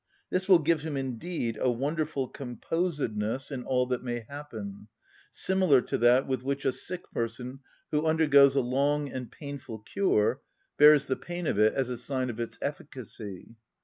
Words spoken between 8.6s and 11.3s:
long and painful cure bears the